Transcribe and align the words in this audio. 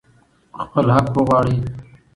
خپل 0.61 0.85
حق 0.95 1.07
وغواړئ. 1.17 1.57